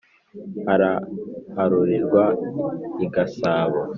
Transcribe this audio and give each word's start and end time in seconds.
araharorerwa 0.73 2.23
i 3.05 3.07
gasabo. 3.13 3.79